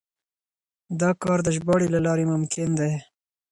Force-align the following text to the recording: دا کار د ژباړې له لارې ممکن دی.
دا 0.99 1.09
کار 1.23 1.39
د 1.43 1.49
ژباړې 1.55 1.87
له 1.95 1.99
لارې 2.05 2.25
ممکن 2.33 2.69
دی. 2.79 2.91